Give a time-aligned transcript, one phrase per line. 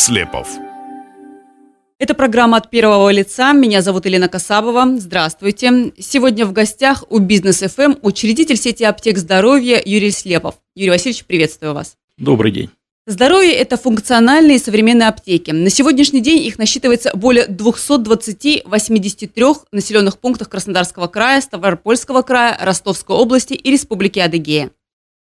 [0.00, 0.48] Слепов.
[1.98, 3.52] Это программа от первого лица.
[3.52, 4.96] Меня зовут Елена Касабова.
[4.96, 5.92] Здравствуйте.
[5.98, 10.54] Сегодня в гостях у Бизнес ФМ учредитель сети аптек здоровья Юрий Слепов.
[10.74, 11.98] Юрий Васильевич, приветствую вас.
[12.16, 12.70] Добрый день.
[13.06, 15.50] Здоровье– это функциональные современные аптеки.
[15.50, 23.16] На сегодняшний день их насчитывается более 220 83 населенных пунктах Краснодарского края, Ставропольского края, Ростовской
[23.16, 24.70] области и Республики Адыгея.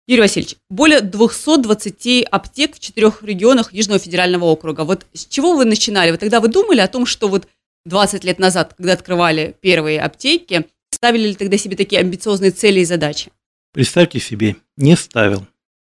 [0.07, 4.83] Юрий Васильевич, более 220 аптек в четырех регионах Южного федерального округа.
[4.83, 6.11] Вот с чего вы начинали?
[6.11, 7.49] Вы тогда вы думали о том, что вот
[7.87, 12.85] 20 лет назад, когда открывали первые аптеки, ставили ли тогда себе такие амбициозные цели и
[12.85, 13.31] задачи?
[13.73, 15.47] Представьте себе, не ставил.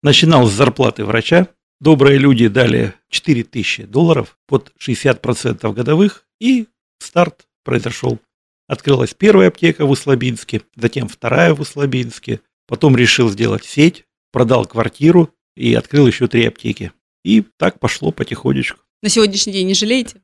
[0.03, 1.47] Начинал с зарплаты врача.
[1.79, 6.67] Добрые люди дали 4000 долларов под 60% годовых, и
[6.99, 8.19] старт произошел.
[8.67, 15.29] Открылась первая аптека в Услабинске, затем вторая в Услабинске– Потом решил сделать сеть, продал квартиру
[15.57, 16.93] и открыл еще три аптеки.
[17.21, 18.79] И так пошло потихонечку.
[19.03, 20.21] На сегодняшний день не жалеете?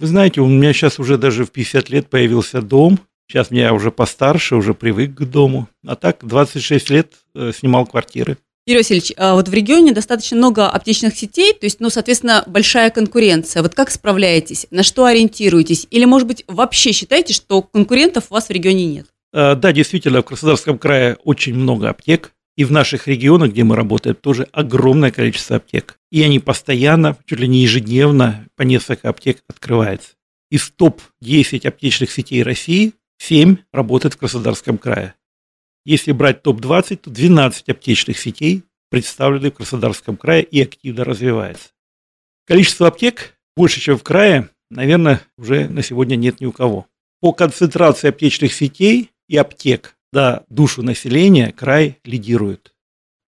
[0.00, 2.98] Вы знаете, у меня сейчас уже даже в 50 лет появился дом.
[3.28, 5.68] Сейчас я уже постарше, уже привык к дому.
[5.86, 8.38] А так 26 лет э, снимал квартиры.
[8.66, 12.90] Юрий Васильевич, а вот в регионе достаточно много аптечных сетей, то есть, ну, соответственно, большая
[12.90, 13.62] конкуренция.
[13.62, 14.66] Вот как справляетесь?
[14.72, 15.86] На что ориентируетесь?
[15.92, 19.06] Или, может быть, вообще считаете, что конкурентов у вас в регионе нет?
[19.34, 22.32] Э, да, действительно, в Краснодарском крае очень много аптек.
[22.56, 25.98] И в наших регионах, где мы работаем, тоже огромное количество аптек.
[26.12, 30.10] И они постоянно, чуть ли не ежедневно, по несколько аптек открывается.
[30.50, 35.14] Из топ-10 аптечных сетей России 7 работает в Краснодарском крае.
[35.84, 41.70] Если брать топ-20, то 12 аптечных сетей представлены в Краснодарском крае и активно развивается.
[42.46, 46.86] Количество аптек больше, чем в крае, наверное, уже на сегодня нет ни у кого.
[47.20, 52.72] По концентрации аптечных сетей и аптек на душу населения край лидирует.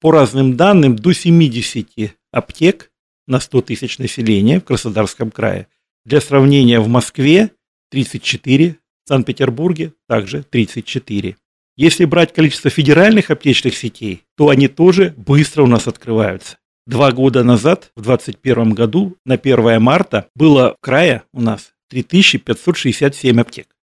[0.01, 2.93] По разным данным, до 70 аптек
[3.27, 5.67] на 100 тысяч населения в Краснодарском крае.
[6.05, 7.51] Для сравнения, в Москве
[7.91, 11.37] 34, в Санкт-Петербурге также 34.
[11.77, 16.59] Если брать количество федеральных аптечных сетей, то они тоже быстро у нас открываются.
[16.87, 23.41] Два года назад, в 2021 году, на 1 марта, было в крае у нас 3567
[23.41, 23.76] аптек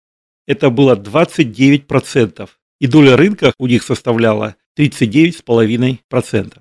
[0.52, 2.50] это было 29%,
[2.82, 6.58] и доля рынка у них составляла 39,5%.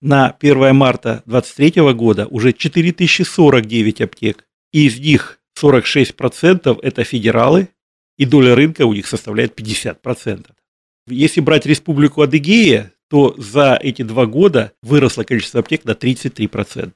[0.00, 7.68] На 1 марта 2023 года уже 4049 аптек, и из них 46% это федералы,
[8.16, 10.46] и доля рынка у них составляет 50%.
[11.06, 16.92] Если брать республику Адыгея, то за эти два года выросло количество аптек на 33%.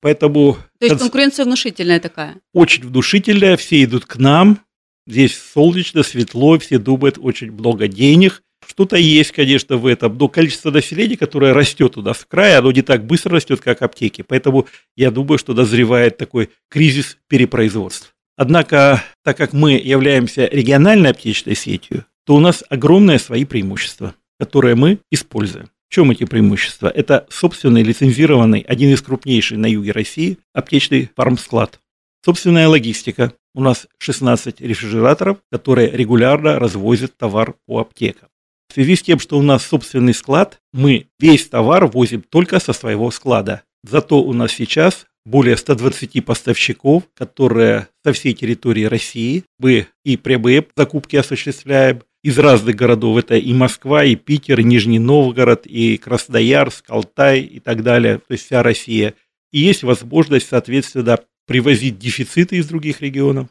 [0.00, 0.56] Поэтому...
[0.80, 2.40] То есть конкуренция внушительная такая?
[2.54, 4.58] Очень внушительная, все идут к нам,
[5.06, 8.42] Здесь солнечно, светло, все думают, очень много денег.
[8.66, 12.70] Что-то есть, конечно, в этом, но количество населения, которое растет у нас в крае, оно
[12.70, 14.22] не так быстро растет, как аптеки.
[14.22, 18.10] Поэтому я думаю, что дозревает такой кризис перепроизводства.
[18.36, 24.74] Однако, так как мы являемся региональной аптечной сетью, то у нас огромные свои преимущества, которые
[24.74, 25.68] мы используем.
[25.88, 26.88] В чем эти преимущества?
[26.88, 31.80] Это собственный лицензированный, один из крупнейших на юге России, аптечный фармсклад.
[32.24, 33.32] Собственная логистика.
[33.52, 38.28] У нас 16 рефрижераторов, которые регулярно развозят товар по аптекам.
[38.68, 42.72] В связи с тем, что у нас собственный склад, мы весь товар возим только со
[42.72, 43.64] своего склада.
[43.82, 49.42] Зато у нас сейчас более 120 поставщиков, которые со всей территории России.
[49.58, 53.18] Мы и прямые закупки осуществляем из разных городов.
[53.18, 58.18] Это и Москва, и Питер, и Нижний Новгород, и Красноярск, Алтай и так далее.
[58.18, 59.14] То есть вся Россия.
[59.52, 63.48] И есть возможность, соответственно, привозить дефициты из других регионов.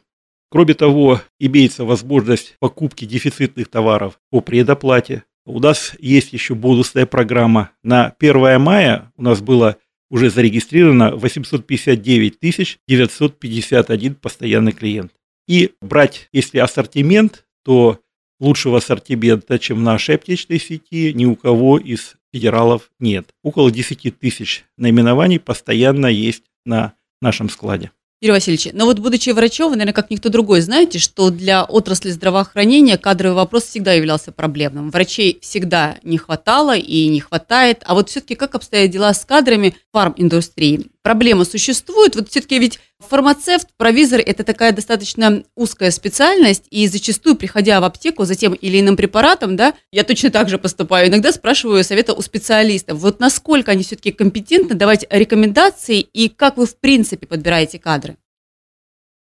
[0.50, 5.24] Кроме того, имеется возможность покупки дефицитных товаров по предоплате.
[5.46, 7.70] У нас есть еще бонусная программа.
[7.82, 9.78] На 1 мая у нас было
[10.10, 12.38] уже зарегистрировано 859
[12.86, 15.12] 951 постоянный клиент.
[15.48, 17.98] И брать, если ассортимент, то
[18.38, 23.30] лучшего ассортимента, чем в нашей аптечной сети, ни у кого из федералов нет.
[23.42, 27.90] Около 10 тысяч наименований постоянно есть на нашем складе.
[28.22, 32.10] Юрий Васильевич, но вот будучи врачом, вы, наверное, как никто другой знаете, что для отрасли
[32.10, 34.90] здравоохранения кадровый вопрос всегда являлся проблемным.
[34.90, 37.82] Врачей всегда не хватало и не хватает.
[37.84, 40.91] А вот все-таки как обстоят дела с кадрами фарм-индустрии?
[41.02, 42.14] Проблема существует?
[42.16, 48.24] Вот все-таки ведь фармацевт, провизор– это такая достаточно узкая специальность, и зачастую, приходя в аптеку
[48.24, 52.22] за тем или иным препаратом, да, я точно так же поступаю, иногда спрашиваю совета у
[52.22, 58.16] специалистов, вот насколько они все-таки компетентны давать рекомендации, и как вы в принципе подбираете кадры?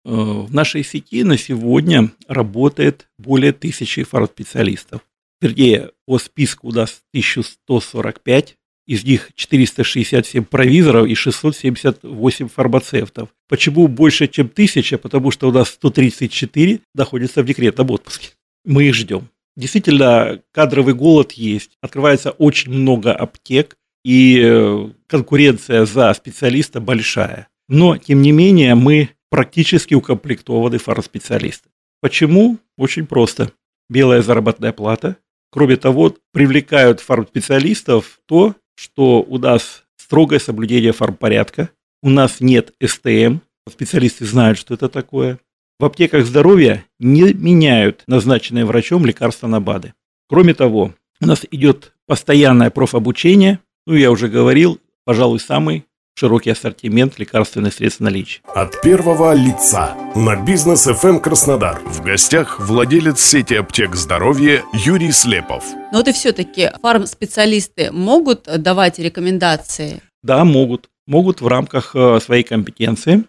[0.03, 5.01] Э, в нашей сети на сегодня работает более тысячи фармспециалистов.
[5.41, 8.57] Вернее, по списку у нас 1145
[8.87, 13.29] из них 467 провизоров и 678 фармацевтов.
[13.47, 14.97] Почему больше, чем тысяча?
[14.97, 18.29] Потому что у нас 134 находятся в декретном отпуске.
[18.65, 19.29] Мы их ждем.
[19.55, 21.71] Действительно, кадровый голод есть.
[21.81, 27.47] Открывается очень много аптек, и э, конкуренция за специалиста большая.
[27.69, 31.69] Но, тем не менее, мы практически укомплектованы фармспециалисты.
[32.01, 32.57] Почему?
[32.77, 33.51] Очень просто.
[33.89, 35.17] Белая заработная плата.
[35.51, 41.69] Кроме того, привлекают фармспециалистов то, что у нас строгое соблюдение фармпорядка,
[42.01, 43.37] у нас нет СТМ,
[43.69, 45.37] специалисты знают, что это такое.
[45.79, 49.93] В аптеках здоровья не меняют назначенные врачом лекарства на БАДы.
[50.27, 55.85] Кроме того, у нас идет постоянное профобучение, ну, я уже говорил, пожалуй, самый
[56.15, 58.41] широкий ассортимент лекарственных средств наличия.
[58.53, 61.81] От первого лица на бизнес FM Краснодар.
[61.85, 65.63] В гостях владелец сети аптек здоровья Юрий Слепов.
[65.91, 70.01] Но вот и все-таки фармспециалисты могут давать рекомендации?
[70.23, 70.89] Да, могут.
[71.07, 73.25] Могут в рамках э, своей компетенции.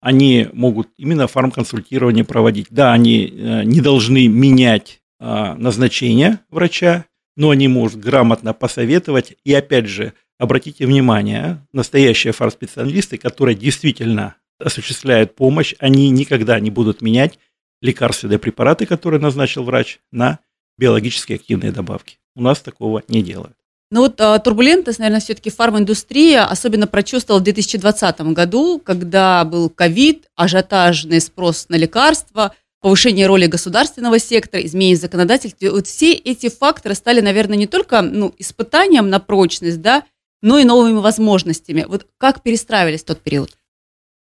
[0.00, 2.66] Они могут именно фармконсультирование проводить.
[2.70, 7.06] Да, они э, не должны менять э, назначение врача,
[7.36, 15.34] но они могут грамотно посоветовать и, опять же, обратите внимание, настоящие фармспециалисты, которые действительно осуществляют
[15.34, 17.38] помощь, они никогда не будут менять
[17.82, 20.38] лекарственные препараты, которые назначил врач, на
[20.78, 22.18] биологически активные добавки.
[22.34, 23.56] У нас такого не делают.
[23.90, 30.26] Ну вот а, турбулентность, наверное, все-таки фарминдустрия особенно прочувствовала в 2020 году, когда был ковид,
[30.34, 35.70] ажиотажный спрос на лекарства, повышение роли государственного сектора, изменение законодательства.
[35.70, 40.04] Вот все эти факторы стали, наверное, не только ну, испытанием на прочность, да,
[40.44, 41.86] но и новыми возможностями.
[41.88, 43.56] Вот как перестраивались в тот период?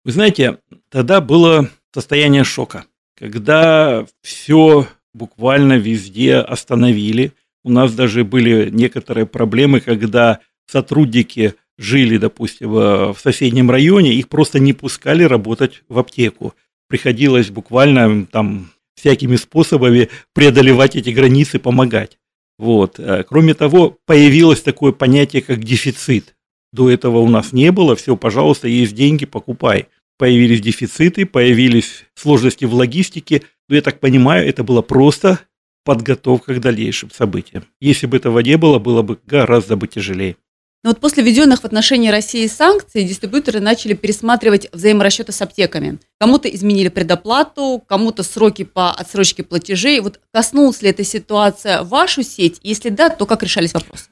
[0.04, 0.58] Вы знаете,
[0.88, 2.84] тогда было состояние шока,
[3.19, 7.32] когда все буквально везде остановили.
[7.64, 10.38] У нас даже были некоторые проблемы, когда
[10.70, 16.54] сотрудники жили, допустим, в соседнем районе, их просто не пускали работать в аптеку.
[16.88, 22.19] Приходилось буквально там всякими способами преодолевать эти границы, помогать.
[22.58, 22.99] Вот.
[22.99, 26.34] Э, кроме того, появилось такое понятие, как дефицит.
[26.72, 29.88] До этого у нас не было, все, пожалуйста, есть деньги, покупай.
[30.19, 35.40] Появились дефициты, появились сложности в логистике, но я так понимаю, это было просто
[35.84, 37.64] подготовка к дальнейшим событиям.
[37.81, 40.37] Если бы этого не было, было бы гораздо бы тяжелее.
[40.84, 45.99] Но вот после введенных в отношении России санкций дистрибьюторы начали пересматривать взаиморасчеты с аптеками.
[46.19, 50.00] Кому-то изменили предоплату, кому-то сроки по отсрочке платежей.
[50.00, 52.58] Вот коснулась ли эта ситуация вашу сеть?
[52.64, 54.06] Если да, то как решались вопросы?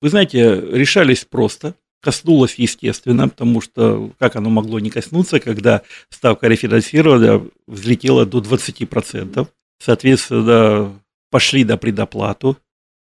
[0.00, 1.74] Вы знаете, решались просто.
[2.00, 9.46] Коснулось, естественно, потому что как оно могло не коснуться, когда ставка рефинансирования взлетела до 20%.
[9.80, 12.58] Соответственно, пошли на предоплату.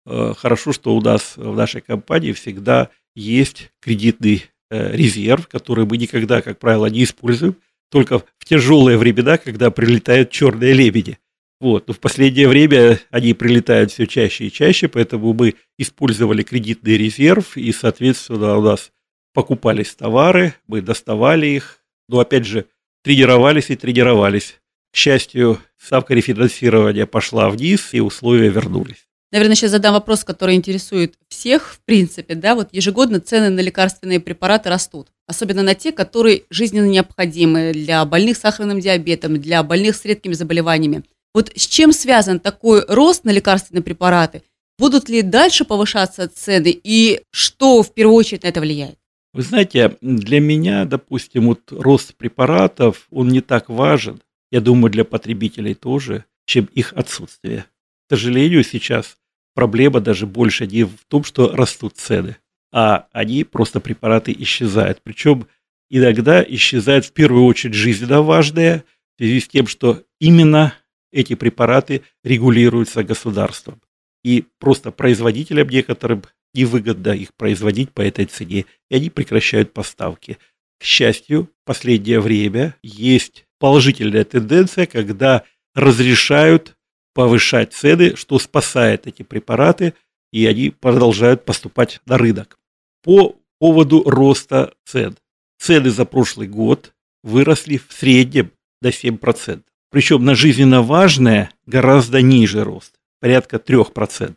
[0.06, 5.98] Э, хорошо, что у нас в нашей компании всегда есть кредитный э, резерв, который мы
[5.98, 7.58] никогда, как правило, не используем,
[7.90, 11.18] только в тяжелые времена, когда прилетают черные лебеди.
[11.60, 11.88] Вот.
[11.88, 17.58] Но в последнее время они прилетают все чаще и чаще, поэтому мы использовали кредитный резерв,
[17.58, 18.92] и, соответственно, у нас
[19.34, 22.66] покупались товары, мы доставали их, но, опять же,
[23.04, 24.60] тренировались и тренировались.
[24.94, 29.07] К счастью, ставка рефинансирования пошла вниз, и условия вернулись.
[29.32, 34.22] Наверное, сейчас задам вопрос, который интересует всех, в принципе, да, вот ежегодно цены на лекарственные
[34.22, 40.06] препараты растут, особенно на те, которые жизненно необходимы для больных сахарным диабетом, для больных с
[40.06, 41.04] редкими заболеваниями.
[41.34, 44.44] Вот с чем связан такой рост на лекарственные препараты?
[44.80, 48.98] Будут ли дальше повышаться цены и что в первую очередь на это влияет?
[49.34, 55.04] Вы знаете, для меня, допустим, вот рост препаратов, он не так важен, я думаю, для
[55.04, 57.66] потребителей тоже, чем их отсутствие.
[58.10, 59.18] Сожалению, сейчас
[59.54, 62.38] проблема даже больше не в том, что растут цены,
[62.72, 65.02] а они просто препараты исчезают.
[65.04, 65.48] Причем
[65.90, 68.84] иногда исчезают в первую очередь жизненно важные,
[69.16, 70.74] в связи с тем, что именно
[71.12, 73.82] эти препараты регулируются государством.
[74.24, 76.24] И просто производителям некоторым
[76.54, 80.38] невыгодно их производить по этой цене, и они прекращают поставки.
[80.80, 86.77] К счастью, в последнее время есть положительная тенденция, когда разрешают
[87.18, 89.96] повышать цены, что спасает эти препараты,
[90.32, 92.60] и они продолжают поступать на рынок.
[93.04, 95.18] По поводу роста цен.
[95.58, 96.94] цены за прошлый год
[97.24, 98.52] выросли в среднем
[98.84, 99.64] до 7%.
[99.90, 104.36] Причем на жизненно важное гораздо ниже рост, порядка 3%.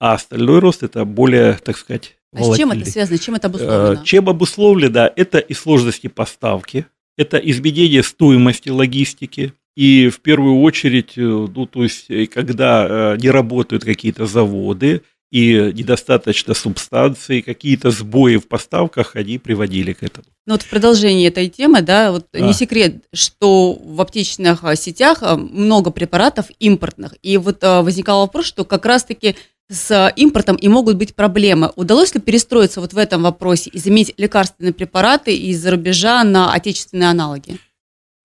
[0.00, 3.92] А остальной рост это более, так сказать, а с чем это связано, чем это обусловлено?
[3.92, 5.12] Э, чем обусловлено?
[5.14, 11.82] Это и сложности поставки, это изменение стоимости логистики, и в первую очередь, э, ну, то
[11.82, 15.02] есть, э, когда не работают какие-то заводы,
[15.32, 20.24] и недостаточно субстанций, какие-то сбои в поставках, они приводили к этому.
[20.46, 22.40] Ну вот в продолжении этой темы, да, вот да.
[22.40, 27.14] не секрет, что в аптечных а, сетях а, много препаратов импортных.
[27.22, 29.34] И вот а, возникал вопрос, что как раз-таки
[29.68, 31.72] с импортом и могут быть проблемы.
[31.74, 37.10] Удалось ли перестроиться вот в этом вопросе и заменить лекарственные препараты из-за рубежа на отечественные
[37.10, 37.58] аналоги?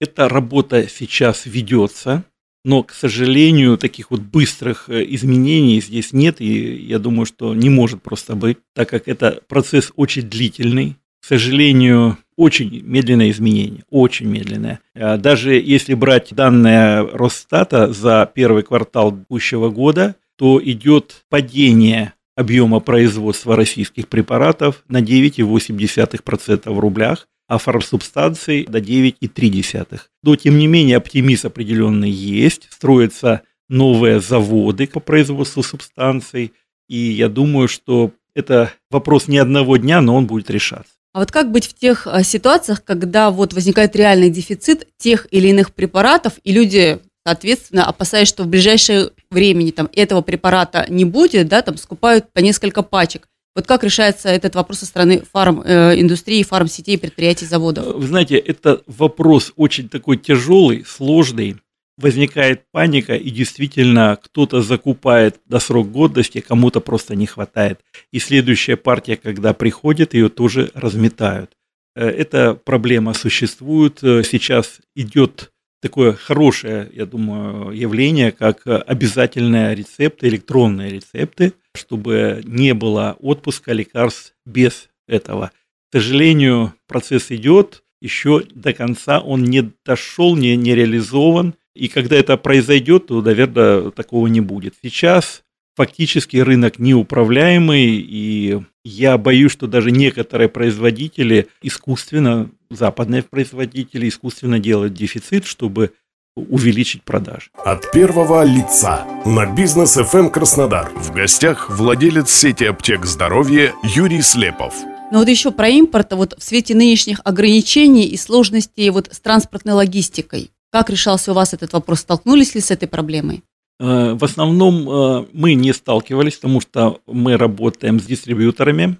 [0.01, 2.23] Эта работа сейчас ведется.
[2.65, 7.69] Но, к сожалению, таких вот быстрых э, изменений здесь нет, и я думаю, что не
[7.69, 10.95] может просто быть, так как это процесс очень длительный.
[11.21, 14.79] К сожалению, очень медленное изменение, очень медленное.
[14.95, 22.79] А даже если брать данные Росстата за первый квартал текущего года, то идет падение объема
[22.79, 29.99] производства российских препаратов на 9,8% в рублях, а фармсубстанций до 9,3.
[30.23, 36.53] Но, тем не менее, оптимизм определенный есть, строятся новые заводы по производству субстанций,
[36.87, 40.93] и я думаю, что это вопрос не одного дня, но он будет решаться.
[41.13, 45.49] А вот как быть в тех а, ситуациях, когда вот возникает реальный дефицит тех или
[45.49, 51.49] иных препаратов, и люди, соответственно, опасаясь, что в ближайшее время там этого препарата не будет,
[51.49, 53.27] да, там скупают по несколько пачек.
[53.53, 57.95] Вот как решается этот вопрос со стороны фарм-индустрии, фарм-сетей, предприятий, заводов?
[57.95, 61.57] Вы знаете, это вопрос очень такой тяжелый, сложный.
[61.97, 67.81] Возникает паника, и действительно кто-то закупает до срок годности, кому-то просто не хватает.
[68.11, 71.51] И следующая партия, когда приходит, ее тоже разметают.
[71.95, 74.01] Э, эта проблема существует.
[74.01, 82.73] Э, сейчас идет такое хорошее, я думаю, явление, как обязательные рецепты, электронные рецепты, чтобы не
[82.73, 85.51] было отпуска лекарств без этого.
[85.89, 91.53] К сожалению, процесс идет, еще до конца он не дошел, не, не реализован.
[91.75, 94.75] И когда это произойдет, то, наверное, такого не будет.
[94.81, 95.43] Сейчас
[95.75, 104.93] фактически рынок неуправляемый, и я боюсь, что даже некоторые производители искусственно, западные производители искусственно делают
[104.93, 105.91] дефицит, чтобы
[106.35, 107.49] увеличить продажи.
[107.65, 110.91] От первого лица на бизнес FM Краснодар.
[110.95, 114.73] В гостях владелец сети аптек здоровья Юрий Слепов.
[115.11, 119.75] Но вот еще про импорт, вот в свете нынешних ограничений и сложностей вот с транспортной
[119.75, 120.51] логистикой.
[120.71, 121.99] Как решался у вас этот вопрос?
[121.99, 123.43] Столкнулись ли с этой проблемой?
[123.79, 128.97] Э, в основном э, мы не сталкивались, потому что мы работаем с дистрибьюторами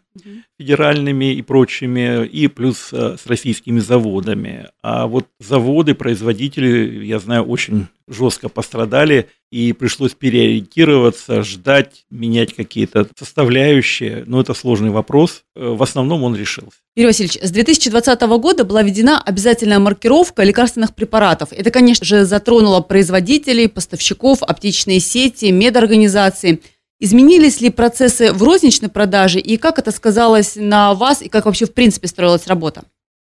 [0.59, 4.69] федеральными и прочими, и плюс э, с российскими заводами.
[4.83, 13.07] А вот заводы, производители, я знаю, очень жестко пострадали, и пришлось переориентироваться, ждать, менять какие-то
[13.17, 14.23] составляющие.
[14.25, 15.43] Но это сложный вопрос.
[15.55, 16.77] Э, в основном он решился.
[16.95, 21.51] Юрий Васильевич, с 2020 года была введена обязательная маркировка лекарственных препаратов.
[21.51, 26.61] Это, конечно же, затронуло производителей, поставщиков, аптечные сети, медорганизации–
[27.03, 31.65] Изменились ли процессы в розничной продаже и как это сказалось на вас и как вообще
[31.65, 32.83] в принципе строилась работа?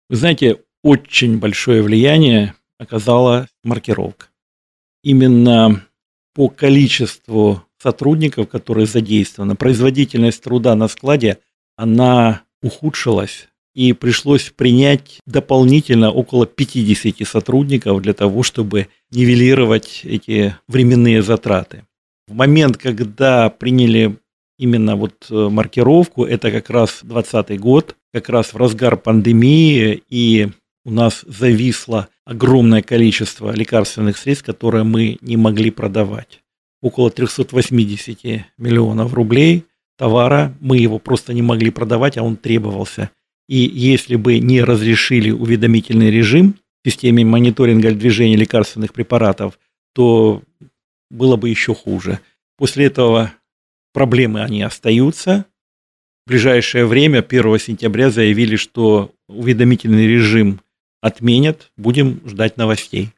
[0.09, 4.27] Вы знаете, очень большое влияние оказала маркировка.
[5.03, 5.85] Именно
[6.37, 11.39] по количеству сотрудников, которые задействованы, производительность труда на складе,
[11.77, 21.23] она ухудшилась, и пришлось принять дополнительно около 50 сотрудников для того, чтобы нивелировать эти временные
[21.23, 21.87] затраты.
[22.29, 24.19] В момент, когда приняли
[24.59, 30.49] именно вот э, маркировку, это как раз 2020 год, как раз в разгар пандемии, и
[30.85, 36.43] у нас зависло огромное количество лекарственных средств, которые мы не могли продавать.
[36.83, 39.65] Около 380 миллионов рублей
[39.97, 43.11] товара, мы его просто не могли продавать, а он требовался.
[43.49, 49.59] И если бы не разрешили уведомительный режим в системе мониторинга движения лекарственных препаратов,
[49.95, 50.43] то
[51.11, 52.21] было бы еще хуже.
[52.59, 53.33] После этого
[53.93, 55.47] проблемы они остаются.
[56.27, 60.61] В ближайшее время, 1 сентября, заявили, что уведомительный режим
[61.07, 61.71] отменят.
[61.77, 63.11] Будем ждать новостей.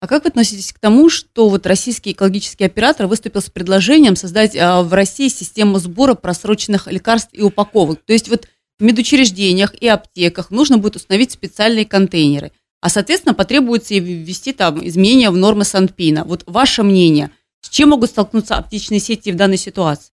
[0.00, 4.54] А как вы относитесь к тому, что вот российский экологический оператор выступил с предложением создать
[4.56, 8.00] а, в России систему сбора просроченных лекарств и упаковок?
[8.04, 12.52] То есть вот в медучреждениях и аптеках нужно будет установить специальные контейнеры–
[12.86, 16.24] а, соответственно, потребуется и ввести там изменения в нормы Санпина.
[16.24, 17.30] Вот ваше мнение,
[17.60, 20.12] с чем могут столкнуться аптечные сети в данной ситуации?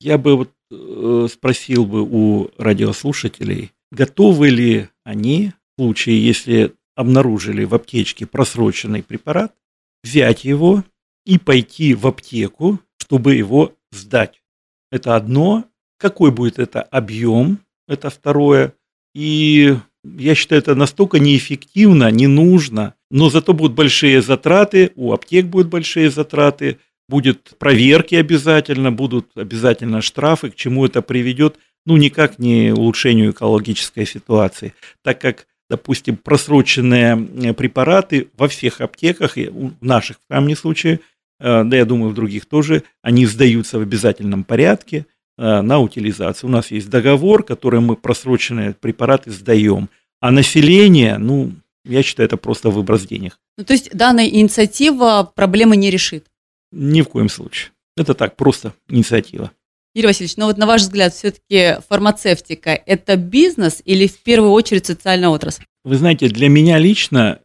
[0.00, 7.74] Я бы вот э, спросил бы у радиослушателей, готовы ли они случае, если обнаружили в
[7.74, 9.54] аптечке просроченный препарат,
[10.02, 10.84] взять его
[11.24, 14.42] и пойти в аптеку, чтобы его сдать.
[14.90, 15.64] Это одно.
[15.98, 17.60] Какой будет это объем?
[17.88, 18.74] Это второе.
[19.14, 25.46] И я считаю, это настолько неэффективно, не нужно, но зато будут большие затраты, у аптек
[25.46, 26.78] будут большие затраты,
[27.08, 34.06] будет проверки обязательно, будут обязательно штрафы, к чему это приведет, ну, никак не улучшению экологической
[34.06, 41.00] ситуации, так как допустим, просроченные э, препараты во всех аптеках, в наших в крайнем случае,
[41.40, 46.48] э, да я думаю, в других тоже, они сдаются в обязательном порядке э, на утилизацию.
[46.48, 49.88] У нас есть договор, которым мы просроченные препараты сдаем,
[50.20, 51.52] а население, ну,
[51.84, 53.38] я считаю, это просто выброс денег.
[53.58, 56.26] Ну, то есть данная инициатива проблемы не решит?
[56.70, 57.72] Ни в коем случае.
[57.96, 59.50] Это так, просто инициатива.
[59.94, 64.86] Юрий Васильевич, ну вот на ваш взгляд, все-таки фармацевтика– это бизнес или в первую очередь
[64.86, 65.64] социальная отрасль?
[65.84, 67.38] Вы знаете, для меня лично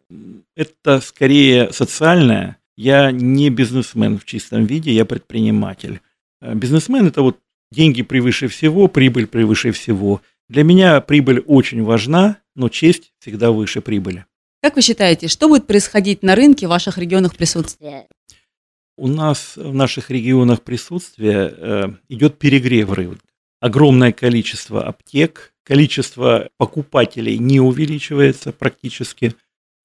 [0.55, 2.57] это скорее социальная.
[2.75, 6.01] Я не бизнесмен в чистом виде, я предприниматель.
[6.41, 7.37] Э, бизнесмен– это вот
[7.71, 10.21] деньги превыше всего, прибыль превыше всего.
[10.47, 14.25] Для меня прибыль очень важна, но честь всегда выше прибыли.
[14.63, 18.07] Как вы считаете, что будет происходить на рынке в ваших регионах присутствия?
[18.99, 23.23] У нас в наших регионах присутствие э, идет перегрев рынка.
[23.61, 29.33] Огромное количество аптек, количество покупателей не увеличивается практически,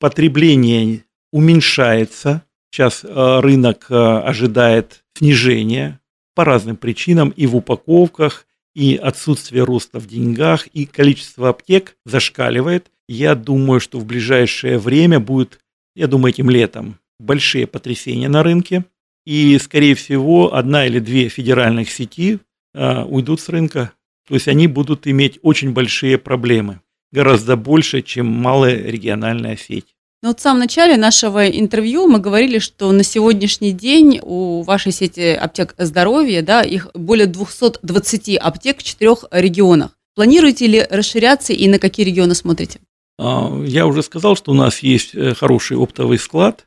[0.01, 2.43] потребление уменьшается.
[2.71, 6.01] Сейчас э, рынок э, ожидает снижения
[6.35, 12.91] по разным причинам и в упаковках, и отсутствие роста в деньгах, и количество аптек зашкаливает.
[13.09, 15.61] Я думаю, что в ближайшее время будет,
[15.95, 18.85] я думаю, этим летом большие потрясения на рынке
[19.25, 22.39] и, скорее всего, одна или две федеральных сети
[22.75, 23.93] а, уйдут с рынка.
[24.29, 26.81] То есть они будут иметь очень большие проблемы,
[27.13, 29.95] гораздо больше, чем малая региональная сеть.
[30.23, 34.91] Ну вот в самом начале нашего интервью мы говорили, что на сегодняшний день у вашей
[34.91, 39.91] сети аптек здоровья, да, их более 220 аптек в четырех регионах.
[40.15, 42.81] Планируете ли расширяться и на какие регионы смотрите?
[43.19, 46.67] А, я уже сказал, что у нас есть э, хороший оптовый склад,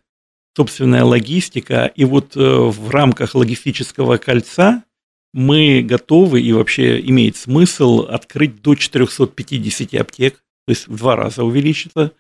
[0.58, 1.86] собственная логистика.
[1.96, 4.84] И вот э, в рамках логистического кольца
[5.32, 11.44] мы готовы и вообще имеет смысл открыть до 450 аптек, то есть в два раза
[11.44, 12.12] увеличиться.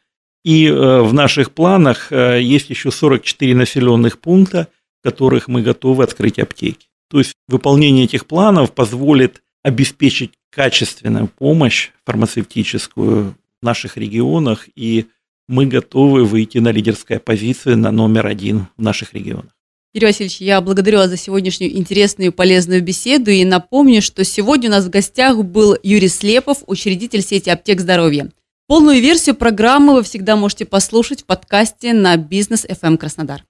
[0.45, 4.67] И э, в наших планах э, есть еще 44 населенных пункта,
[5.01, 6.87] в которых мы готовы открыть аптеки.
[7.09, 15.07] То есть выполнение этих планов позволит обеспечить качественную помощь фармацевтическую в наших регионах и
[15.47, 19.51] мы готовы выйти на лидерское позиции на номер один в наших регионах.
[19.93, 24.69] Юрий Васильевич, я благодарю вас за сегодняшнюю интересную и полезную беседу и напомню, что сегодня
[24.69, 28.29] у нас в гостях был Юрий Слепов, учредитель сети «Аптек здоровья».
[28.67, 33.43] Полную версию программы вы всегда можете послушать в подкасте на Бизнес FM Краснодар.